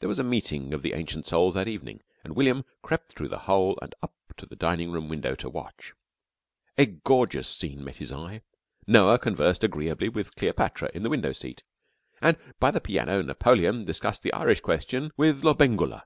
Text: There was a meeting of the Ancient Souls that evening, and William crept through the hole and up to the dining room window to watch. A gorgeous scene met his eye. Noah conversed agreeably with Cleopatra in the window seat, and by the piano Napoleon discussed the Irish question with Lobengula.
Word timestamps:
There 0.00 0.08
was 0.08 0.18
a 0.18 0.24
meeting 0.24 0.72
of 0.72 0.80
the 0.80 0.94
Ancient 0.94 1.26
Souls 1.26 1.52
that 1.56 1.68
evening, 1.68 2.00
and 2.24 2.34
William 2.34 2.64
crept 2.80 3.12
through 3.12 3.28
the 3.28 3.40
hole 3.40 3.78
and 3.82 3.94
up 4.02 4.14
to 4.38 4.46
the 4.46 4.56
dining 4.56 4.90
room 4.90 5.10
window 5.10 5.34
to 5.34 5.50
watch. 5.50 5.92
A 6.78 6.86
gorgeous 6.86 7.48
scene 7.48 7.84
met 7.84 7.98
his 7.98 8.10
eye. 8.12 8.40
Noah 8.86 9.18
conversed 9.18 9.62
agreeably 9.62 10.08
with 10.08 10.36
Cleopatra 10.36 10.90
in 10.94 11.02
the 11.02 11.10
window 11.10 11.34
seat, 11.34 11.64
and 12.22 12.38
by 12.60 12.70
the 12.70 12.80
piano 12.80 13.22
Napoleon 13.22 13.84
discussed 13.84 14.22
the 14.22 14.32
Irish 14.32 14.62
question 14.62 15.12
with 15.18 15.44
Lobengula. 15.44 16.04